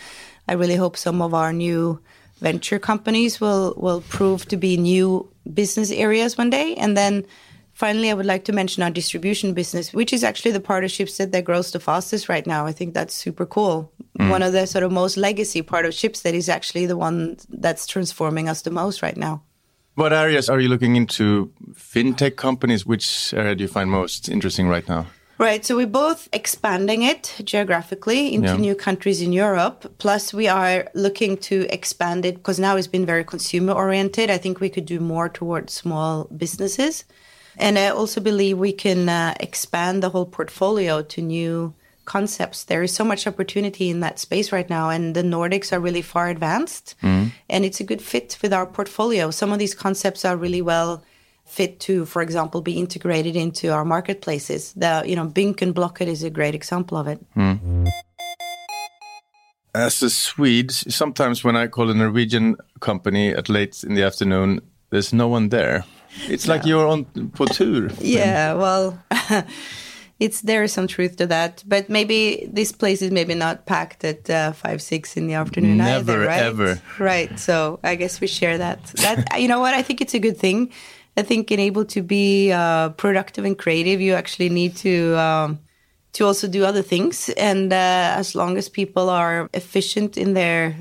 I 0.47 0.53
really 0.53 0.75
hope 0.77 0.97
some 0.97 1.21
of 1.21 1.33
our 1.33 1.51
new 1.51 1.99
venture 2.39 2.79
companies 2.79 3.39
will 3.41 3.73
will 3.77 4.01
prove 4.09 4.45
to 4.47 4.57
be 4.57 4.77
new 4.77 5.27
business 5.53 5.91
areas 5.91 6.37
one 6.37 6.49
day 6.49 6.75
and 6.75 6.95
then 6.97 7.25
finally 7.73 8.09
I 8.09 8.13
would 8.13 8.25
like 8.25 8.45
to 8.45 8.53
mention 8.53 8.83
our 8.83 8.89
distribution 8.91 9.53
business 9.53 9.93
which 9.93 10.13
is 10.13 10.23
actually 10.23 10.51
the 10.51 10.59
part 10.59 10.83
of 10.83 10.91
Schibsted 10.91 11.31
that 11.31 11.43
grows 11.43 11.71
the 11.71 11.79
fastest 11.79 12.29
right 12.29 12.45
now. 12.47 12.65
I 12.65 12.71
think 12.71 12.93
that's 12.93 13.13
super 13.13 13.45
cool. 13.45 13.91
Mm. 14.19 14.29
One 14.29 14.43
of 14.43 14.53
the 14.53 14.65
sort 14.67 14.83
of 14.83 14.91
most 14.91 15.17
legacy 15.17 15.61
part 15.61 15.85
of 15.85 15.93
Schibsted 15.93 16.33
is 16.33 16.49
actually 16.49 16.85
the 16.85 16.97
one 16.97 17.37
that's 17.49 17.87
transforming 17.87 18.47
us 18.47 18.61
the 18.61 18.71
most 18.71 19.01
right 19.01 19.17
now. 19.17 19.41
What 19.95 20.13
areas 20.13 20.49
are 20.49 20.59
you 20.59 20.69
looking 20.69 20.95
into? 20.95 21.51
Fintech 21.73 22.35
companies, 22.35 22.85
which 22.85 23.33
area 23.33 23.55
do 23.55 23.63
you 23.63 23.67
find 23.67 23.89
most 23.91 24.27
interesting 24.29 24.67
right 24.67 24.87
now? 24.87 25.05
Right. 25.37 25.65
So 25.65 25.75
we're 25.75 25.87
both 25.87 26.29
expanding 26.31 27.01
it 27.03 27.35
geographically 27.43 28.33
into 28.33 28.49
Yeah. 28.49 28.57
new 28.57 28.75
countries 28.75 29.21
in 29.21 29.33
Europe. 29.33 29.93
Plus, 29.97 30.33
we 30.33 30.47
are 30.47 30.87
looking 30.93 31.37
to 31.49 31.67
expand 31.69 32.25
it 32.25 32.35
because 32.35 32.59
now 32.59 32.75
it's 32.77 32.87
been 32.87 33.05
very 33.05 33.23
consumer 33.23 33.73
oriented. 33.73 34.29
I 34.29 34.37
think 34.37 34.59
we 34.59 34.69
could 34.69 34.85
do 34.85 34.99
more 34.99 35.29
towards 35.29 35.73
small 35.73 36.27
businesses. 36.37 37.03
And 37.57 37.77
I 37.77 37.87
also 37.87 38.21
believe 38.21 38.57
we 38.57 38.73
can 38.73 39.09
uh, 39.09 39.35
expand 39.39 40.03
the 40.03 40.09
whole 40.09 40.25
portfolio 40.25 41.01
to 41.03 41.21
new 41.21 41.73
concepts. 42.05 42.65
There 42.65 42.83
is 42.83 42.93
so 42.93 43.03
much 43.03 43.27
opportunity 43.27 43.89
in 43.89 44.01
that 44.01 44.19
space 44.19 44.51
right 44.51 44.69
now, 44.69 44.89
and 44.89 45.15
the 45.15 45.23
Nordics 45.23 45.71
are 45.71 45.79
really 45.79 46.01
far 46.01 46.29
advanced. 46.29 46.95
And 47.49 47.65
it's 47.65 47.79
a 47.79 47.83
good 47.83 48.01
fit 48.01 48.37
with 48.41 48.53
our 48.53 48.65
portfolio. 48.65 49.31
Some 49.31 49.53
of 49.53 49.59
these 49.59 49.73
concepts 49.75 50.25
are 50.25 50.35
really 50.35 50.61
well 50.61 51.03
fit 51.45 51.79
to, 51.81 52.05
for 52.05 52.21
example, 52.21 52.61
be 52.61 52.79
integrated 52.79 53.35
into 53.35 53.69
our 53.69 53.85
marketplaces. 53.85 54.73
The 54.73 55.03
you 55.05 55.15
know 55.15 55.25
Bink 55.25 55.61
and 55.61 55.73
Blocket 55.73 56.07
is 56.07 56.23
a 56.23 56.29
great 56.29 56.55
example 56.55 56.97
of 56.97 57.07
it. 57.07 57.19
As 59.75 60.03
a 60.03 60.09
Swede, 60.09 60.71
sometimes 60.71 61.43
when 61.43 61.55
I 61.55 61.67
call 61.67 61.89
a 61.89 61.93
Norwegian 61.95 62.57
company 62.79 63.29
at 63.29 63.49
late 63.49 63.83
in 63.83 63.95
the 63.95 64.03
afternoon, 64.03 64.61
there's 64.91 65.11
no 65.11 65.27
one 65.27 65.49
there. 65.49 65.83
It's 66.29 66.47
like 66.47 66.65
you're 66.65 66.87
on 66.87 67.05
på 67.05 67.45
tur. 67.45 67.89
Yeah, 68.01 68.53
well, 68.53 68.97
it's 70.19 70.41
there 70.41 70.63
is 70.63 70.71
some 70.73 70.87
truth 70.87 71.17
to 71.17 71.27
that, 71.27 71.63
but 71.65 71.89
maybe 71.89 72.47
this 72.51 72.71
place 72.71 73.01
is 73.01 73.11
maybe 73.11 73.35
not 73.35 73.65
packed 73.65 74.03
at 74.03 74.29
uh, 74.29 74.51
five 74.51 74.81
six 74.81 75.17
in 75.17 75.27
the 75.27 75.33
afternoon 75.33 75.77
Never, 75.77 76.11
either, 76.11 76.19
right? 76.27 76.43
ever. 76.43 76.81
Right. 76.99 77.39
So 77.39 77.79
I 77.83 77.95
guess 77.95 78.21
we 78.21 78.27
share 78.27 78.57
that. 78.57 78.83
That 79.01 79.39
you 79.41 79.47
know 79.47 79.59
what 79.59 79.73
I 79.73 79.81
think 79.81 80.01
it's 80.01 80.13
a 80.13 80.19
good 80.19 80.37
thing. 80.37 80.71
I 81.17 81.21
think 81.21 81.51
in 81.51 81.59
able 81.59 81.85
to 81.85 82.01
be 82.01 82.51
uh, 82.51 82.89
productive 82.89 83.45
and 83.45 83.57
creative, 83.57 84.01
you 84.01 84.13
actually 84.13 84.49
need 84.49 84.75
to. 84.77 85.17
Um, 85.17 85.59
to 86.13 86.25
also 86.25 86.47
do 86.47 86.63
other 86.63 86.83
things. 86.83 87.29
And 87.29 87.73
uh, 87.73 88.15
as 88.17 88.35
long 88.35 88.57
as 88.57 88.69
people 88.69 89.09
are 89.09 89.49
efficient 89.53 90.15
in 90.15 90.33
their 90.33 90.75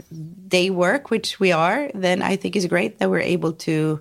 day 0.48 0.68
work, 0.68 1.10
which 1.10 1.40
we 1.40 1.52
are, 1.52 1.90
then 1.94 2.20
I 2.20 2.36
think 2.36 2.54
it's 2.54 2.66
great 2.66 2.98
that 2.98 3.08
we're 3.08 3.20
able 3.20 3.54
to 3.64 4.00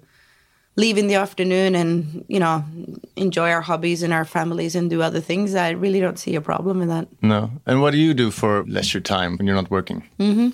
leave 0.75 0.97
in 0.97 1.07
the 1.07 1.15
afternoon 1.15 1.75
and 1.75 2.25
you 2.27 2.39
know 2.39 2.63
enjoy 3.15 3.51
our 3.51 3.61
hobbies 3.61 4.03
and 4.03 4.13
our 4.13 4.25
families 4.25 4.75
and 4.75 4.89
do 4.89 5.01
other 5.01 5.21
things. 5.21 5.55
I 5.55 5.71
really 5.71 5.99
don't 5.99 6.19
see 6.19 6.35
a 6.35 6.41
problem 6.41 6.81
in 6.81 6.87
that. 6.89 7.07
No. 7.21 7.51
And 7.65 7.81
what 7.81 7.91
do 7.91 7.97
you 7.97 8.13
do 8.13 8.31
for 8.31 8.63
leisure 8.63 9.01
time 9.01 9.37
when 9.37 9.47
you're 9.47 9.55
not 9.55 9.71
working? 9.71 10.03
Mm-hmm. 10.19 10.49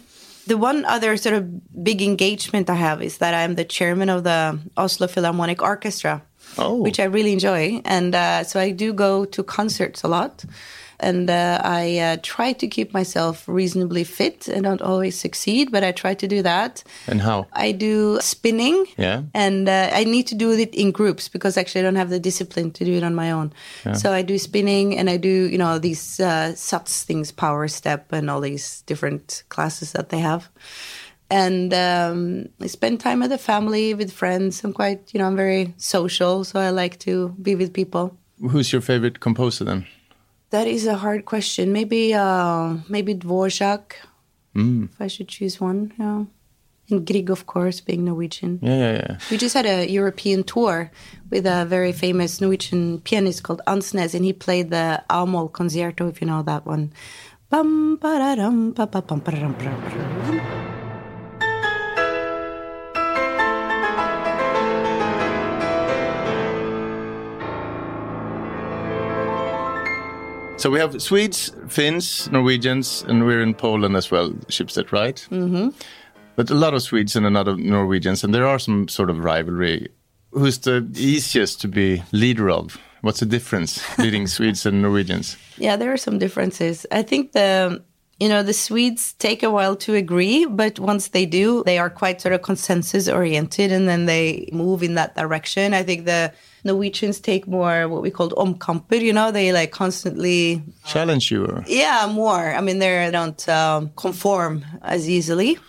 The 0.47 0.57
one 0.57 0.85
other 0.85 1.17
sort 1.17 1.35
of 1.35 1.83
big 1.83 2.01
engagement 2.01 2.69
I 2.69 2.75
have 2.75 3.01
is 3.01 3.17
that 3.17 3.33
I'm 3.33 3.55
the 3.55 3.65
chairman 3.65 4.09
of 4.09 4.23
the 4.23 4.59
Oslo 4.77 5.07
Philharmonic 5.07 5.61
Orchestra. 5.61 6.23
Oh. 6.57 6.75
which 6.75 6.99
I 6.99 7.05
really 7.05 7.33
enjoy. 7.33 7.81
And 7.85 8.15
uh, 8.15 8.43
so 8.43 8.59
I 8.59 8.71
do 8.71 8.93
go 8.93 9.25
to 9.25 9.43
concerts 9.43 10.03
a 10.03 10.07
lot. 10.07 10.43
And 10.99 11.29
uh, 11.29 11.61
I 11.63 11.99
uh, 11.99 12.17
try 12.23 12.53
to 12.53 12.67
keep 12.67 12.91
myself 12.91 13.47
reasonably 13.47 14.03
fit. 14.03 14.49
I 14.49 14.61
don't 14.61 14.81
always 14.81 15.15
succeed, 15.15 15.71
but 15.71 15.83
I 15.83 15.91
try 15.91 16.15
to 16.15 16.27
do 16.27 16.41
that. 16.41 16.83
And 17.05 17.21
how? 17.21 17.45
I 17.53 17.71
do 17.71 18.19
spinning. 18.19 18.87
Yeah. 18.97 19.21
And 19.35 19.69
uh, 19.69 19.91
I 19.93 20.05
need 20.05 20.25
to 20.27 20.35
do 20.35 20.51
it 20.53 20.73
in 20.73 20.91
groups 20.91 21.29
because 21.29 21.55
actually 21.55 21.81
I 21.81 21.83
don't 21.83 21.97
have 21.97 22.09
the 22.09 22.19
discipline 22.19 22.71
to 22.71 22.83
do 22.83 22.93
it 22.93 23.03
on 23.03 23.13
my 23.13 23.29
own. 23.31 23.53
So 23.93 24.11
I 24.11 24.23
do 24.23 24.39
spinning 24.39 24.97
and 24.97 25.07
I 25.07 25.17
do, 25.17 25.29
you 25.29 25.59
know, 25.59 25.77
these 25.77 26.19
uh, 26.19 26.53
SATS 26.55 27.03
things, 27.03 27.31
power 27.31 27.67
step 27.67 28.11
and 28.11 28.27
all 28.29 28.41
these 28.41 28.81
different 28.87 29.43
classes 29.49 29.91
that 29.91 30.09
they 30.09 30.19
have. 30.19 30.49
And 31.29 31.73
um, 31.73 32.47
I 32.61 32.67
spend 32.67 32.99
time 32.99 33.19
with 33.19 33.31
the 33.31 33.37
family, 33.37 33.93
with 33.93 34.11
friends. 34.13 34.63
I'm 34.63 34.71
quite, 34.71 35.13
you 35.13 35.19
know, 35.19 35.27
I'm 35.27 35.35
very 35.35 35.73
social, 35.77 36.43
so 36.43 36.59
I 36.59 36.69
like 36.69 36.99
to 36.99 37.35
be 37.41 37.55
with 37.55 37.73
people. 37.73 38.17
Who's 38.39 38.71
your 38.71 38.81
favorite 38.81 39.19
composer 39.19 39.65
then? 39.65 39.85
That 40.51 40.67
is 40.67 40.85
a 40.85 40.95
hard 40.95 41.25
question. 41.25 41.73
Maybe, 41.73 42.13
uh, 42.13 42.77
maybe 42.87 43.13
Dvorak, 43.13 43.93
if 44.55 45.01
I 45.01 45.07
should 45.07 45.27
choose 45.27 45.59
one. 45.59 45.91
Yeah. 45.99 46.23
And 46.89 47.05
Grieg, 47.05 47.29
of 47.29 47.45
course, 47.45 47.81
being 47.81 48.05
Norwegian. 48.05 48.59
Yeah, 48.61 48.77
yeah, 48.77 48.93
yeah. 48.93 49.17
We 49.29 49.35
just 49.35 49.53
had 49.53 49.65
a 49.65 49.91
European 49.91 50.45
tour 50.45 50.89
with 51.29 51.45
a 51.45 51.65
very 51.65 51.91
famous 51.91 52.39
Norwegian 52.39 53.01
pianist 53.01 53.43
called 53.43 53.61
Andsnes, 53.67 54.13
and 54.15 54.23
he 54.23 54.31
played 54.31 54.69
the 54.69 55.03
Amol 55.09 55.51
Concerto, 55.51 56.07
if 56.07 56.21
you 56.21 56.27
know 56.27 56.43
that 56.43 56.65
one. 56.65 56.93
Bum, 57.49 57.97
ba-da-dum, 57.97 58.71
ba-ba-bum, 58.71 59.19
ba-da-dum, 59.19 59.53
ba-da-dum. 59.53 60.56
So 70.57 70.71
we 70.71 70.79
have 70.79 70.99
Swedes, 70.99 71.51
Finns, 71.67 72.31
Norwegians, 72.31 73.03
and 73.07 73.25
we're 73.27 73.43
in 73.43 73.53
Poland 73.53 73.95
as 73.95 74.09
well, 74.09 74.31
Schibsted, 74.49 74.91
right? 74.91 75.15
Mm-hmm. 75.29 75.69
But 76.35 76.49
a 76.49 76.55
lot 76.55 76.73
of 76.73 76.81
Swedes 76.81 77.15
and 77.15 77.27
a 77.27 77.29
lot 77.29 77.47
of 77.47 77.59
Norwegians, 77.59 78.23
and 78.23 78.33
there 78.33 78.47
are 78.47 78.57
some 78.57 78.87
sort 78.87 79.11
of 79.11 79.23
rivalry. 79.23 79.87
Who's 80.31 80.57
the 80.57 80.87
easiest 80.95 81.61
to 81.61 81.67
be 81.67 82.01
leader 82.11 82.49
of? 82.49 82.79
What's 83.01 83.19
the 83.19 83.27
difference 83.27 83.79
leading 83.99 84.25
Swedes 84.27 84.65
and 84.65 84.81
Norwegians? 84.81 85.37
Yeah, 85.57 85.75
there 85.75 85.93
are 85.93 85.97
some 85.97 86.17
differences. 86.17 86.87
I 86.91 87.03
think 87.03 87.33
the 87.33 87.83
you 88.19 88.27
know 88.27 88.41
the 88.41 88.53
Swedes 88.53 89.13
take 89.13 89.43
a 89.43 89.51
while 89.51 89.75
to 89.77 89.93
agree, 89.93 90.45
but 90.45 90.79
once 90.79 91.09
they 91.09 91.25
do, 91.25 91.63
they 91.65 91.77
are 91.77 91.89
quite 91.89 92.19
sort 92.21 92.33
of 92.33 92.41
consensus 92.41 93.07
oriented, 93.07 93.71
and 93.71 93.87
then 93.87 94.05
they 94.05 94.49
move 94.51 94.81
in 94.81 94.95
that 94.95 95.15
direction. 95.15 95.73
I 95.73 95.83
think 95.83 96.05
the 96.05 96.33
Norwegians 96.63 97.19
take 97.19 97.47
more 97.47 97.87
what 97.87 98.01
we 98.01 98.09
call 98.09 98.29
omkamper. 98.31 98.99
You 98.99 99.13
know, 99.13 99.31
they 99.31 99.51
like 99.51 99.71
constantly 99.71 100.63
Challenge 100.85 101.31
you? 101.31 101.45
Or? 101.45 101.63
yeah, 101.67 102.09
more. 102.11 102.53
I 102.53 102.61
mean, 102.61 102.79
they 102.79 103.09
don't 103.11 103.47
um, 103.49 103.91
conform 103.95 104.65
as 104.81 105.07
easily. 105.07 105.59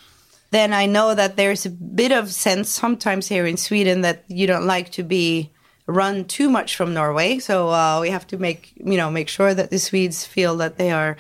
Then 0.50 0.72
I 0.72 0.86
know 0.86 1.14
that 1.14 1.36
there's 1.36 1.66
a 1.66 1.70
bit 1.70 2.12
of 2.12 2.32
sense 2.32 2.70
sometimes 2.70 3.28
here 3.28 3.46
in 3.46 3.58
Sweden 3.58 4.00
that 4.00 4.24
you 4.28 4.46
don't 4.46 4.66
like 4.66 4.90
to 4.92 5.02
be 5.02 5.50
run 5.88 6.25
too 6.26 6.49
much 6.50 6.76
from 6.76 6.95
Norway. 6.95 7.38
So 7.38 7.71
uh, 7.71 7.99
we 8.00 8.11
have 8.11 8.26
to 8.28 8.38
make 8.38 8.73
you 8.76 8.97
know 8.97 9.11
make 9.11 9.28
sure 9.28 9.54
that 9.54 9.71
the 9.71 9.78
Swedes 9.78 10.25
feel 10.25 10.57
that 10.59 10.76
they 10.76 10.92
are 10.92 11.16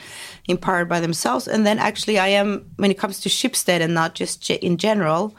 empowered 0.46 0.88
by 0.88 1.00
themselves. 1.00 1.48
And 1.48 1.66
then 1.66 1.78
actually, 1.78 2.18
I 2.18 2.28
am 2.28 2.70
when 2.76 2.90
it 2.90 2.98
comes 2.98 3.20
to 3.20 3.28
Schibsted 3.28 3.80
and 3.80 3.94
not 3.94 4.14
just 4.14 4.48
in 4.50 4.76
general. 4.76 5.34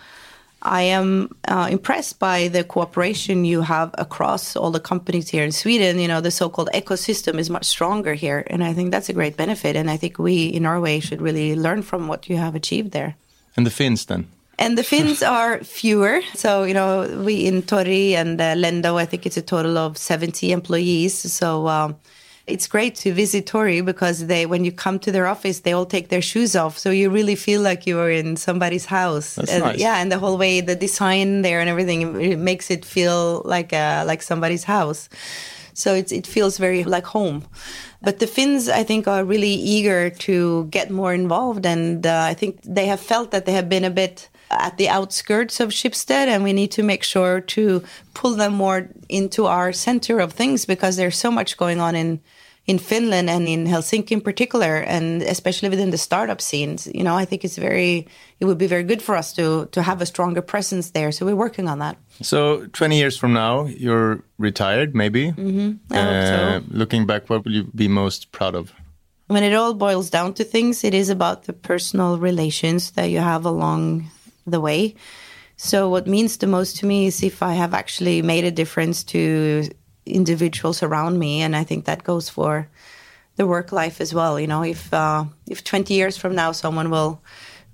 I 0.61 0.81
am 0.81 1.33
uh, 1.47 1.69
impressed 1.71 2.19
by 2.19 2.49
the 2.49 2.65
cooperation 2.65 3.45
you 3.45 3.61
have 3.61 3.95
across 3.97 4.57
all 4.57 4.71
the 4.71 4.79
companies 4.81 5.29
here 5.29 5.45
in 5.45 5.53
Sweden. 5.53 5.99
You 5.99 6.09
know, 6.09 6.19
the 6.19 6.31
so-called 6.31 6.69
ecosystem 6.73 7.39
is 7.39 7.49
much 7.49 7.63
stronger 7.63 8.13
here, 8.13 8.43
and 8.47 8.61
I 8.61 8.73
think 8.73 8.91
that's 8.91 9.07
a 9.07 9.13
great 9.13 9.37
benefit. 9.37 9.77
And 9.77 9.89
I 9.89 9.95
think 9.95 10.19
we 10.19 10.47
in 10.47 10.63
Norway 10.63 10.99
should 10.99 11.21
really 11.21 11.55
learn 11.55 11.81
from 11.81 12.09
what 12.09 12.27
you 12.27 12.35
have 12.35 12.55
achieved 12.55 12.91
there. 12.91 13.15
And 13.55 13.65
the 13.65 13.71
Finns 13.71 14.05
then? 14.05 14.27
And 14.59 14.77
the 14.77 14.83
Finns 14.83 15.23
are 15.37 15.63
fewer. 15.63 16.21
So, 16.35 16.63
you 16.63 16.73
know, 16.73 17.23
we 17.23 17.45
in 17.47 17.63
Tori 17.63 18.15
and 18.15 18.39
uh, 18.39 18.55
Lendo, 18.55 18.99
I 18.99 19.05
think 19.05 19.25
it's 19.25 19.37
a 19.37 19.41
total 19.41 19.77
of 19.77 19.97
70 19.97 20.51
employees. 20.51 21.13
So 21.13 21.67
um, 21.67 21.95
it's 22.45 22.67
great 22.67 22.95
to 22.95 23.13
visit 23.13 23.47
Tori 23.47 23.79
because 23.79 24.27
they, 24.27 24.45
when 24.45 24.65
you 24.65 24.73
come 24.73 24.99
to 24.99 25.13
their 25.13 25.27
office, 25.27 25.61
they 25.61 25.71
all 25.71 25.85
take 25.85 26.09
their 26.09 26.21
shoes 26.21 26.57
off. 26.57 26.77
So 26.77 26.91
you 26.91 27.09
really 27.09 27.35
feel 27.35 27.61
like 27.61 27.87
you 27.87 27.97
are 27.99 28.11
in 28.11 28.35
somebody's 28.35 28.85
house. 28.85 29.35
That's 29.35 29.51
and, 29.51 29.63
nice. 29.63 29.79
Yeah, 29.79 29.95
and 30.01 30.11
the 30.11 30.19
whole 30.19 30.37
way, 30.37 30.59
the 30.59 30.75
design 30.75 31.41
there 31.41 31.61
and 31.61 31.69
everything, 31.69 32.19
it 32.19 32.37
makes 32.37 32.69
it 32.69 32.83
feel 32.83 33.41
like 33.45 33.71
uh, 33.71 34.03
like 34.05 34.21
somebody's 34.21 34.65
house. 34.65 35.07
So 35.73 35.93
it's, 35.93 36.11
it 36.11 36.27
feels 36.27 36.57
very 36.57 36.83
like 36.83 37.05
home. 37.05 37.45
But 38.01 38.19
the 38.19 38.27
Finns, 38.27 38.67
I 38.67 38.83
think, 38.83 39.07
are 39.07 39.23
really 39.23 39.53
eager 39.53 40.09
to 40.09 40.65
get 40.65 40.91
more 40.91 41.13
involved. 41.13 41.65
And 41.65 42.05
uh, 42.05 42.23
I 42.23 42.33
think 42.33 42.59
they 42.63 42.87
have 42.87 42.99
felt 42.99 43.31
that 43.31 43.45
they 43.45 43.53
have 43.53 43.69
been 43.69 43.85
a 43.85 43.89
bit 43.89 44.27
at 44.49 44.77
the 44.77 44.89
outskirts 44.89 45.59
of 45.59 45.69
Schibsted, 45.69 46.27
and 46.27 46.43
we 46.43 46.53
need 46.53 46.71
to 46.71 46.83
make 46.83 47.03
sure 47.03 47.41
to 47.41 47.83
pull 48.13 48.35
them 48.35 48.53
more 48.53 48.89
into 49.07 49.45
our 49.45 49.71
center 49.73 50.19
of 50.19 50.33
things 50.33 50.65
because 50.65 50.95
there's 50.95 51.17
so 51.17 51.31
much 51.31 51.57
going 51.57 51.79
on 51.79 51.95
in 51.95 52.19
in 52.65 52.77
Finland 52.77 53.31
and 53.31 53.47
in 53.47 53.65
Helsinki 53.65 54.11
in 54.11 54.21
particular, 54.21 54.77
and 54.77 55.23
especially 55.23 55.69
within 55.69 55.89
the 55.89 55.97
startup 55.97 56.39
scenes. 56.39 56.87
You 56.93 57.03
know, 57.03 57.15
I 57.15 57.25
think 57.25 57.43
it's 57.43 57.57
very 57.57 58.07
it 58.39 58.45
would 58.45 58.59
be 58.59 58.67
very 58.67 58.83
good 58.83 59.01
for 59.01 59.15
us 59.15 59.33
to 59.33 59.65
to 59.71 59.81
have 59.81 60.01
a 60.01 60.05
stronger 60.05 60.41
presence 60.41 60.91
there. 60.91 61.11
So 61.11 61.25
we're 61.25 61.35
working 61.35 61.67
on 61.67 61.79
that. 61.79 61.97
So 62.21 62.67
20 62.73 62.97
years 62.97 63.17
from 63.17 63.33
now, 63.33 63.65
you're 63.65 64.23
retired, 64.37 64.93
maybe. 64.93 65.31
Mm-hmm. 65.31 65.93
I 65.93 66.01
hope 66.01 66.27
so. 66.27 66.77
Looking 66.77 67.05
back, 67.05 67.29
what 67.29 67.43
will 67.43 67.53
you 67.53 67.63
be 67.73 67.87
most 67.87 68.31
proud 68.31 68.55
of? 68.55 68.71
when 69.29 69.43
it 69.43 69.53
all 69.53 69.75
boils 69.75 70.09
down 70.09 70.33
to 70.33 70.43
things, 70.43 70.83
it 70.83 70.95
is 70.95 71.09
about 71.09 71.43
the 71.43 71.53
personal 71.53 72.17
relations 72.17 72.91
that 72.91 73.11
you 73.11 73.19
have 73.19 73.45
along 73.45 74.09
the 74.49 74.61
way. 74.61 74.95
So, 75.57 75.89
what 75.89 76.07
means 76.07 76.37
the 76.37 76.47
most 76.47 76.77
to 76.77 76.85
me 76.85 77.07
is 77.07 77.21
if 77.21 77.43
I 77.43 77.53
have 77.53 77.73
actually 77.73 78.21
made 78.21 78.45
a 78.45 78.51
difference 78.51 79.03
to 79.05 79.69
individuals 80.05 80.81
around 80.81 81.19
me, 81.19 81.41
and 81.41 81.55
I 81.55 81.63
think 81.63 81.85
that 81.85 82.03
goes 82.03 82.29
for 82.29 82.69
the 83.35 83.45
work 83.45 83.71
life 83.71 84.01
as 84.01 84.13
well. 84.13 84.39
You 84.39 84.47
know, 84.47 84.63
if 84.63 84.93
uh, 84.93 85.25
if 85.47 85.63
twenty 85.63 85.95
years 85.95 86.17
from 86.17 86.35
now 86.35 86.53
someone 86.53 86.89
will 86.89 87.21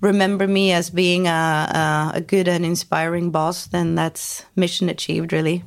remember 0.00 0.46
me 0.46 0.72
as 0.72 0.90
being 0.90 1.26
a, 1.26 2.12
a, 2.14 2.20
good 2.20 2.48
and 2.48 2.64
inspiring 2.64 3.30
boss, 3.30 3.66
then 3.66 3.94
that's 3.94 4.44
mission 4.54 4.88
achieved, 4.88 5.32
really. 5.32 5.64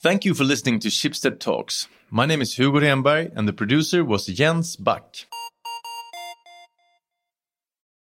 Thank 0.00 0.24
you 0.24 0.34
for 0.34 0.44
listening 0.44 0.78
to 0.80 0.88
Schibsted 0.88 1.40
Talks. 1.40 1.88
My 2.10 2.24
name 2.24 2.40
is 2.40 2.54
Hugo 2.54 2.80
Renberg, 2.80 3.32
and 3.34 3.46
the 3.46 3.52
producer 3.52 4.04
was 4.04 4.26
Jens 4.26 4.76
Back. 4.76 5.27